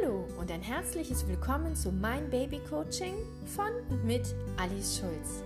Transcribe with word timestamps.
Hallo 0.00 0.24
und 0.40 0.50
ein 0.50 0.62
herzliches 0.62 1.26
Willkommen 1.28 1.76
zu 1.76 1.92
Mein 1.92 2.30
Baby 2.30 2.60
Coaching 2.70 3.14
von 3.54 3.66
und 3.90 4.04
mit 4.04 4.34
Alice 4.56 4.98
Schulz. 4.98 5.42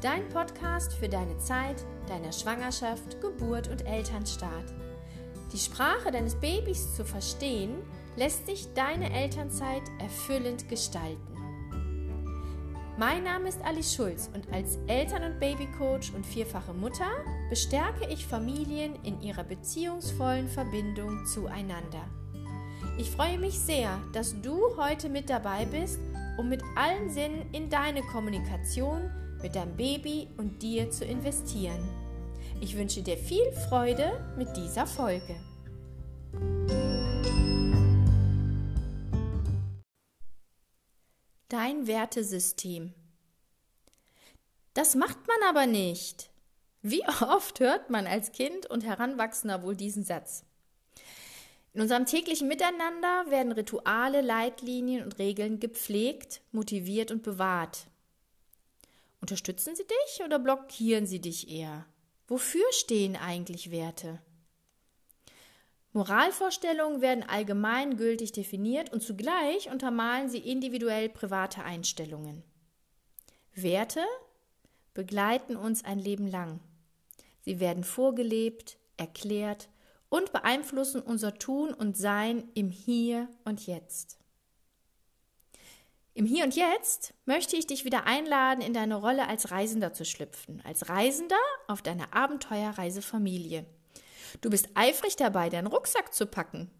Dein 0.00 0.28
Podcast 0.28 0.92
für 0.92 1.08
deine 1.08 1.36
Zeit, 1.38 1.76
deiner 2.06 2.32
Schwangerschaft, 2.32 3.20
Geburt 3.20 3.68
und 3.68 3.86
Elternstart. 3.86 4.72
Die 5.52 5.58
Sprache 5.58 6.10
deines 6.10 6.34
Babys 6.34 6.94
zu 6.94 7.04
verstehen, 7.04 7.74
lässt 8.16 8.46
sich 8.46 8.72
deine 8.74 9.12
Elternzeit 9.12 9.82
erfüllend 9.98 10.68
gestalten. 10.68 11.34
Mein 12.98 13.24
Name 13.24 13.48
ist 13.48 13.62
Alice 13.62 13.94
Schulz 13.94 14.30
und 14.34 14.52
als 14.52 14.78
Eltern- 14.88 15.24
und 15.24 15.40
Babycoach 15.40 16.12
und 16.14 16.26
vierfache 16.26 16.74
Mutter 16.74 17.10
bestärke 17.48 18.06
ich 18.08 18.26
Familien 18.26 18.94
in 19.04 19.20
ihrer 19.22 19.44
beziehungsvollen 19.44 20.48
Verbindung 20.48 21.24
zueinander. 21.24 22.04
Ich 23.00 23.10
freue 23.12 23.38
mich 23.38 23.58
sehr, 23.58 23.98
dass 24.12 24.38
du 24.42 24.76
heute 24.76 25.08
mit 25.08 25.30
dabei 25.30 25.64
bist, 25.64 25.98
um 26.36 26.50
mit 26.50 26.60
allen 26.76 27.08
Sinnen 27.08 27.48
in 27.54 27.70
deine 27.70 28.02
Kommunikation 28.02 29.10
mit 29.40 29.56
deinem 29.56 29.74
Baby 29.74 30.28
und 30.36 30.60
dir 30.60 30.90
zu 30.90 31.06
investieren. 31.06 31.88
Ich 32.60 32.76
wünsche 32.76 33.00
dir 33.00 33.16
viel 33.16 33.50
Freude 33.70 34.34
mit 34.36 34.54
dieser 34.54 34.86
Folge. 34.86 35.34
Dein 41.48 41.86
Wertesystem. 41.86 42.92
Das 44.74 44.94
macht 44.94 45.26
man 45.26 45.48
aber 45.48 45.64
nicht. 45.66 46.28
Wie 46.82 47.02
oft 47.22 47.60
hört 47.60 47.88
man 47.88 48.06
als 48.06 48.32
Kind 48.32 48.66
und 48.66 48.84
Heranwachsender 48.84 49.62
wohl 49.62 49.74
diesen 49.74 50.04
Satz? 50.04 50.44
In 51.72 51.80
unserem 51.80 52.04
täglichen 52.04 52.48
Miteinander 52.48 53.30
werden 53.30 53.52
Rituale, 53.52 54.22
Leitlinien 54.22 55.04
und 55.04 55.18
Regeln 55.18 55.60
gepflegt, 55.60 56.40
motiviert 56.50 57.12
und 57.12 57.22
bewahrt. 57.22 57.86
Unterstützen 59.20 59.76
sie 59.76 59.84
dich 59.84 60.24
oder 60.24 60.38
blockieren 60.38 61.06
sie 61.06 61.20
dich 61.20 61.48
eher? 61.48 61.86
Wofür 62.26 62.64
stehen 62.72 63.16
eigentlich 63.16 63.70
Werte? 63.70 64.20
Moralvorstellungen 65.92 67.00
werden 67.00 67.24
allgemein 67.28 67.96
gültig 67.96 68.32
definiert 68.32 68.92
und 68.92 69.02
zugleich 69.02 69.70
untermalen 69.70 70.28
sie 70.28 70.38
individuell 70.38 71.08
private 71.08 71.62
Einstellungen. 71.64 72.44
Werte 73.54 74.04
begleiten 74.94 75.56
uns 75.56 75.84
ein 75.84 75.98
Leben 75.98 76.28
lang. 76.28 76.60
Sie 77.42 77.58
werden 77.58 77.84
vorgelebt, 77.84 78.78
erklärt 78.96 79.68
und 80.10 80.32
beeinflussen 80.32 81.00
unser 81.00 81.34
Tun 81.34 81.72
und 81.72 81.96
Sein 81.96 82.50
im 82.54 82.68
Hier 82.68 83.28
und 83.44 83.66
Jetzt. 83.66 84.18
Im 86.12 86.26
Hier 86.26 86.44
und 86.44 86.54
Jetzt 86.54 87.14
möchte 87.24 87.56
ich 87.56 87.66
dich 87.66 87.86
wieder 87.86 88.04
einladen, 88.04 88.60
in 88.60 88.74
deine 88.74 88.96
Rolle 88.96 89.26
als 89.28 89.52
Reisender 89.52 89.94
zu 89.94 90.04
schlüpfen, 90.04 90.60
als 90.66 90.90
Reisender 90.90 91.38
auf 91.68 91.80
deiner 91.80 92.12
Abenteuerreisefamilie. 92.12 93.64
Du 94.40 94.50
bist 94.50 94.68
eifrig 94.74 95.16
dabei, 95.16 95.48
deinen 95.48 95.68
Rucksack 95.68 96.12
zu 96.12 96.26
packen. 96.26 96.70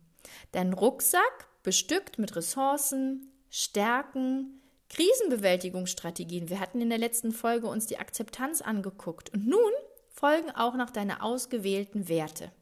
Dein 0.53 0.73
Rucksack 0.73 1.49
bestückt 1.63 2.19
mit 2.19 2.37
Ressourcen, 2.37 3.33
Stärken, 3.49 4.61
Krisenbewältigungsstrategien. 4.89 6.49
Wir 6.49 6.59
hatten 6.59 6.81
in 6.81 6.91
der 6.91 6.99
letzten 6.99 7.33
Folge 7.33 7.69
uns 7.69 7.87
die 7.87 7.99
Akzeptanz 7.99 8.61
angeguckt 8.61 9.33
und 9.33 9.47
nun 9.47 9.73
folgen 10.09 10.51
auch 10.51 10.75
noch 10.75 10.91
deine 10.91 11.23
ausgewählten 11.23 12.09
Werte. 12.09 12.53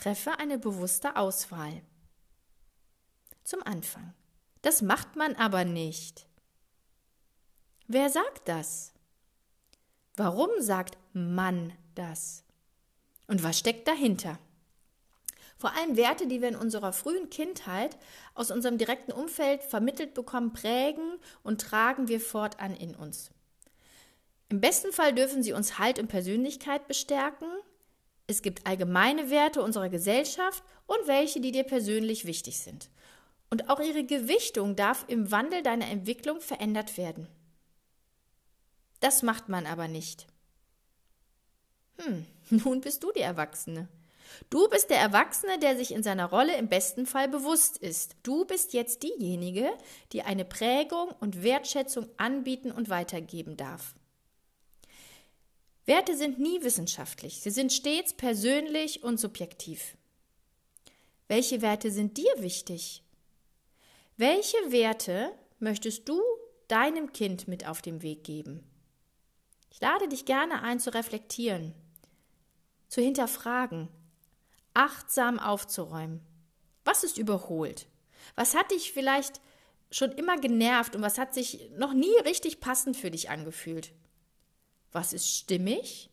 Treffe 0.00 0.38
eine 0.38 0.58
bewusste 0.58 1.16
Auswahl. 1.16 1.82
Zum 3.42 3.64
Anfang. 3.64 4.14
Das 4.62 4.80
macht 4.80 5.16
man 5.16 5.34
aber 5.34 5.64
nicht. 5.64 6.28
Wer 7.88 8.08
sagt 8.08 8.48
das? 8.48 8.92
Warum 10.14 10.50
sagt 10.60 10.96
man 11.14 11.72
das? 11.96 12.44
Und 13.26 13.42
was 13.42 13.58
steckt 13.58 13.88
dahinter? 13.88 14.38
Vor 15.56 15.74
allem 15.74 15.96
Werte, 15.96 16.28
die 16.28 16.40
wir 16.42 16.48
in 16.48 16.54
unserer 16.54 16.92
frühen 16.92 17.28
Kindheit 17.28 17.98
aus 18.36 18.52
unserem 18.52 18.78
direkten 18.78 19.10
Umfeld 19.10 19.64
vermittelt 19.64 20.14
bekommen, 20.14 20.52
prägen 20.52 21.18
und 21.42 21.60
tragen 21.60 22.06
wir 22.06 22.20
fortan 22.20 22.76
in 22.76 22.94
uns. 22.94 23.32
Im 24.48 24.60
besten 24.60 24.92
Fall 24.92 25.12
dürfen 25.12 25.42
sie 25.42 25.54
uns 25.54 25.80
Halt 25.80 25.98
und 25.98 26.06
Persönlichkeit 26.06 26.86
bestärken, 26.86 27.48
es 28.28 28.42
gibt 28.42 28.66
allgemeine 28.66 29.30
Werte 29.30 29.62
unserer 29.62 29.88
Gesellschaft 29.88 30.62
und 30.86 31.06
welche, 31.06 31.40
die 31.40 31.50
dir 31.50 31.64
persönlich 31.64 32.26
wichtig 32.26 32.58
sind. 32.58 32.90
Und 33.50 33.70
auch 33.70 33.80
ihre 33.80 34.04
Gewichtung 34.04 34.76
darf 34.76 35.06
im 35.08 35.30
Wandel 35.30 35.62
deiner 35.62 35.88
Entwicklung 35.88 36.42
verändert 36.42 36.98
werden. 36.98 37.26
Das 39.00 39.22
macht 39.22 39.48
man 39.48 39.64
aber 39.64 39.88
nicht. 39.88 40.26
Hm, 41.96 42.26
nun 42.50 42.82
bist 42.82 43.02
du 43.02 43.12
die 43.12 43.20
Erwachsene. 43.20 43.88
Du 44.50 44.68
bist 44.68 44.90
der 44.90 44.98
Erwachsene, 44.98 45.58
der 45.58 45.78
sich 45.78 45.90
in 45.90 46.02
seiner 46.02 46.26
Rolle 46.26 46.54
im 46.58 46.68
besten 46.68 47.06
Fall 47.06 47.28
bewusst 47.28 47.78
ist. 47.78 48.14
Du 48.22 48.44
bist 48.44 48.74
jetzt 48.74 49.02
diejenige, 49.02 49.70
die 50.12 50.20
eine 50.20 50.44
Prägung 50.44 51.08
und 51.20 51.42
Wertschätzung 51.42 52.08
anbieten 52.18 52.70
und 52.70 52.90
weitergeben 52.90 53.56
darf. 53.56 53.94
Werte 55.88 56.18
sind 56.18 56.38
nie 56.38 56.62
wissenschaftlich, 56.62 57.40
sie 57.40 57.48
sind 57.48 57.72
stets 57.72 58.12
persönlich 58.12 59.02
und 59.02 59.18
subjektiv. 59.18 59.96
Welche 61.28 61.62
Werte 61.62 61.90
sind 61.90 62.18
dir 62.18 62.30
wichtig? 62.36 63.02
Welche 64.18 64.58
Werte 64.70 65.32
möchtest 65.58 66.06
du 66.06 66.20
deinem 66.68 67.14
Kind 67.14 67.48
mit 67.48 67.66
auf 67.66 67.80
den 67.80 68.02
Weg 68.02 68.22
geben? 68.22 68.62
Ich 69.70 69.80
lade 69.80 70.08
dich 70.08 70.26
gerne 70.26 70.60
ein 70.60 70.78
zu 70.78 70.92
reflektieren, 70.92 71.72
zu 72.88 73.00
hinterfragen, 73.00 73.88
achtsam 74.74 75.38
aufzuräumen. 75.38 76.20
Was 76.84 77.02
ist 77.02 77.16
überholt? 77.16 77.86
Was 78.34 78.54
hat 78.54 78.72
dich 78.72 78.92
vielleicht 78.92 79.40
schon 79.90 80.12
immer 80.12 80.36
genervt 80.36 80.94
und 80.94 81.00
was 81.00 81.16
hat 81.16 81.32
sich 81.32 81.70
noch 81.78 81.94
nie 81.94 82.14
richtig 82.26 82.60
passend 82.60 82.94
für 82.94 83.10
dich 83.10 83.30
angefühlt? 83.30 83.94
Was 84.92 85.12
ist 85.12 85.28
stimmig 85.28 86.10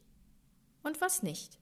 und 0.84 1.02
was 1.02 1.24
nicht? 1.24 1.58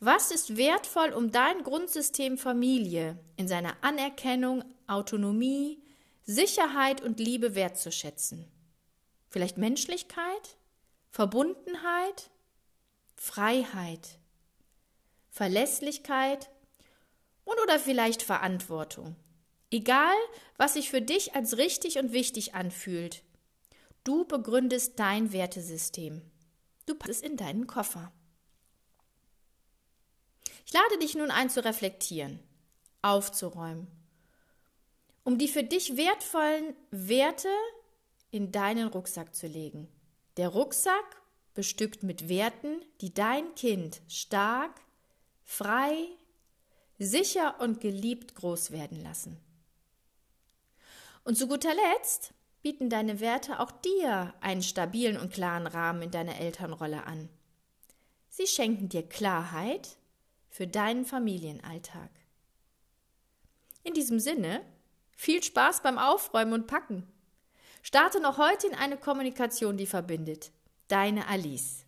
Was 0.00 0.30
ist 0.30 0.56
wertvoll, 0.56 1.12
um 1.12 1.30
dein 1.30 1.62
Grundsystem 1.62 2.36
Familie 2.36 3.18
in 3.36 3.46
seiner 3.46 3.76
Anerkennung, 3.82 4.64
Autonomie, 4.86 5.80
Sicherheit 6.24 7.00
und 7.00 7.20
Liebe 7.20 7.54
wertzuschätzen? 7.54 8.50
Vielleicht 9.28 9.58
Menschlichkeit, 9.58 10.56
Verbundenheit, 11.10 12.30
Freiheit, 13.14 14.18
Verlässlichkeit 15.30 16.50
und 17.44 17.60
oder 17.62 17.78
vielleicht 17.78 18.22
Verantwortung. 18.22 19.16
Egal, 19.70 20.16
was 20.56 20.74
sich 20.74 20.90
für 20.90 21.00
dich 21.00 21.34
als 21.34 21.56
richtig 21.56 21.98
und 21.98 22.12
wichtig 22.12 22.54
anfühlt, 22.54 23.22
Du 24.04 24.24
begründest 24.24 24.98
dein 24.98 25.32
Wertesystem. 25.32 26.22
Du 26.86 26.94
packst 26.96 27.22
es 27.22 27.28
in 27.28 27.36
deinen 27.36 27.68
Koffer. 27.68 28.12
Ich 30.66 30.72
lade 30.72 30.98
dich 30.98 31.14
nun 31.14 31.30
ein 31.30 31.50
zu 31.50 31.64
reflektieren, 31.64 32.40
aufzuräumen, 33.02 33.86
um 35.22 35.38
die 35.38 35.48
für 35.48 35.62
dich 35.62 35.96
wertvollen 35.96 36.74
Werte 36.90 37.52
in 38.30 38.50
deinen 38.50 38.88
Rucksack 38.88 39.34
zu 39.36 39.46
legen. 39.46 39.88
Der 40.36 40.48
Rucksack 40.48 41.22
bestückt 41.54 42.02
mit 42.02 42.28
Werten, 42.28 42.82
die 43.00 43.12
dein 43.12 43.54
Kind 43.54 44.00
stark, 44.08 44.80
frei, 45.44 46.08
sicher 46.98 47.60
und 47.60 47.80
geliebt 47.80 48.34
groß 48.34 48.70
werden 48.70 49.00
lassen. 49.02 49.38
Und 51.24 51.36
zu 51.36 51.46
guter 51.46 51.74
Letzt 51.74 52.32
bieten 52.62 52.88
deine 52.88 53.20
Werte 53.20 53.60
auch 53.60 53.70
dir 53.70 54.34
einen 54.40 54.62
stabilen 54.62 55.18
und 55.18 55.32
klaren 55.32 55.66
Rahmen 55.66 56.02
in 56.02 56.10
deiner 56.10 56.38
Elternrolle 56.38 57.04
an. 57.06 57.28
Sie 58.28 58.46
schenken 58.46 58.88
dir 58.88 59.02
Klarheit 59.06 59.96
für 60.48 60.66
deinen 60.66 61.04
Familienalltag. 61.04 62.10
In 63.82 63.94
diesem 63.94 64.20
Sinne, 64.20 64.64
viel 65.16 65.42
Spaß 65.42 65.82
beim 65.82 65.98
Aufräumen 65.98 66.52
und 66.52 66.66
Packen. 66.66 67.06
Starte 67.82 68.20
noch 68.20 68.38
heute 68.38 68.68
in 68.68 68.74
eine 68.74 68.96
Kommunikation, 68.96 69.76
die 69.76 69.86
verbindet. 69.86 70.52
Deine 70.86 71.26
Alice. 71.26 71.81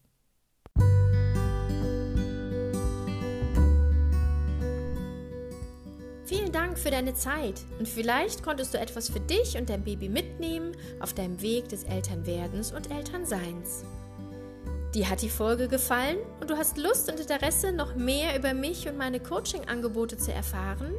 Dank 6.54 6.78
für 6.78 6.92
deine 6.92 7.14
Zeit 7.14 7.62
und 7.80 7.88
vielleicht 7.88 8.44
konntest 8.44 8.74
du 8.74 8.78
etwas 8.78 9.08
für 9.08 9.18
dich 9.18 9.58
und 9.58 9.68
dein 9.68 9.82
Baby 9.82 10.08
mitnehmen 10.08 10.76
auf 11.00 11.12
deinem 11.12 11.42
Weg 11.42 11.68
des 11.68 11.82
Elternwerdens 11.82 12.70
und 12.70 12.92
Elternseins. 12.92 13.82
Dir 14.94 15.10
hat 15.10 15.22
die 15.22 15.28
Folge 15.28 15.66
gefallen 15.66 16.18
und 16.40 16.50
du 16.50 16.56
hast 16.56 16.78
Lust 16.78 17.10
und 17.10 17.18
Interesse, 17.18 17.72
noch 17.72 17.96
mehr 17.96 18.38
über 18.38 18.54
mich 18.54 18.88
und 18.88 18.96
meine 18.96 19.18
Coaching-Angebote 19.18 20.16
zu 20.16 20.32
erfahren? 20.32 20.94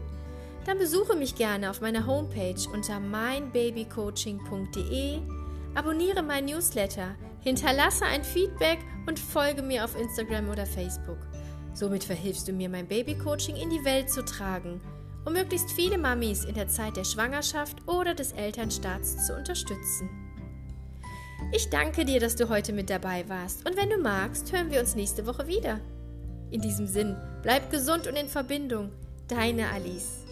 Dann 0.66 0.78
besuche 0.78 1.16
mich 1.16 1.36
gerne 1.36 1.70
auf 1.70 1.80
meiner 1.80 2.06
Homepage 2.06 2.60
unter 2.74 3.00
meinbabycoaching.de, 3.00 5.20
abonniere 5.74 6.22
mein 6.22 6.48
Newsletter, 6.48 7.16
hinterlasse 7.40 8.04
ein 8.04 8.26
Feedback 8.26 8.80
und 9.08 9.18
folge 9.18 9.62
mir 9.62 9.86
auf 9.86 9.98
Instagram 9.98 10.50
oder 10.50 10.66
Facebook. 10.66 11.20
Somit 11.74 12.04
verhilfst 12.04 12.46
du 12.50 12.52
mir, 12.52 12.68
mein 12.68 12.90
Babycoaching 12.90 13.56
in 13.56 13.70
die 13.70 13.86
Welt 13.86 14.10
zu 14.10 14.26
tragen, 14.26 14.82
um 15.26 15.34
möglichst 15.34 15.72
viele 15.72 15.98
Mamis 15.98 16.46
in 16.46 16.56
der 16.56 16.68
Zeit 16.68 16.96
der 16.96 17.04
Schwangerschaft 17.04 17.88
oder 17.88 18.14
des 18.14 18.32
Elternstarts 18.32 19.26
zu 19.28 19.36
unterstützen. 19.36 20.10
Ich 21.52 21.70
danke 21.70 22.06
dir, 22.06 22.20
dass 22.20 22.36
du 22.36 22.50
heute 22.50 22.74
mit 22.74 22.90
dabei 22.90 23.28
warst 23.28 23.68
und 23.68 23.78
wenn 23.78 23.90
du 23.90 23.98
magst, 23.98 24.52
hören 24.52 24.72
wir 24.72 24.80
uns 24.80 24.96
nächste 24.96 25.26
Woche 25.26 25.48
wieder. 25.48 25.80
In 26.52 26.62
diesem 26.62 26.88
Sinn, 26.88 27.16
bleib 27.42 27.72
gesund 27.72 28.08
und 28.08 28.16
in 28.16 28.30
Verbindung. 28.30 28.92
Deine 29.28 29.70
Alice. 29.70 30.25